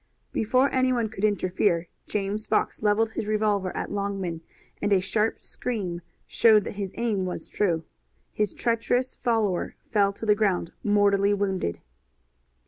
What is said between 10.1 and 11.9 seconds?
to the ground, mortally wounded.